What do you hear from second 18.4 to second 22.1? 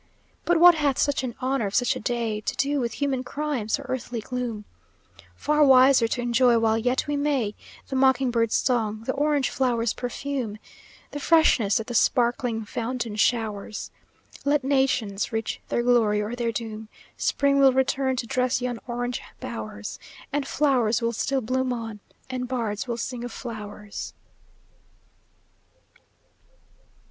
yon orange bowers, And flowers will still bloom on,